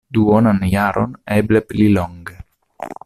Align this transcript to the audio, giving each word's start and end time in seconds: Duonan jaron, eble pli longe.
Duonan 0.17 0.61
jaron, 0.75 1.13
eble 1.37 1.61
pli 1.73 1.91
longe. 1.99 2.41